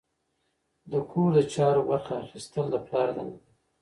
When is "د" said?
0.91-0.93, 1.37-1.39, 2.71-2.75